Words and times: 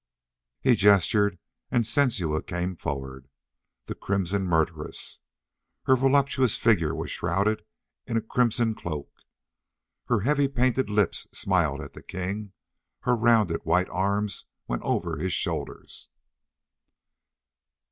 He 0.61 0.75
gestured 0.75 1.37
and 1.69 1.85
Sensua 1.85 2.41
came 2.41 2.75
forward. 2.75 3.29
The 3.85 3.93
crimson 3.93 4.45
murderess! 4.45 5.19
Her 5.83 5.95
voluptuous 5.95 6.57
figure 6.57 6.95
was 6.95 7.11
shrouded 7.11 7.63
in 8.07 8.17
a 8.17 8.21
crimson 8.21 8.73
cloak. 8.73 9.21
Her 10.05 10.21
heavy 10.21 10.47
painted 10.47 10.89
lips 10.89 11.27
smiled 11.31 11.81
at 11.81 11.93
the 11.93 12.01
King. 12.01 12.53
Her 13.01 13.15
rounded 13.15 13.61
white 13.63 13.89
arms 13.91 14.45
went 14.67 14.81
over 14.81 15.17
his 15.17 15.33
shoulders. 15.33 16.09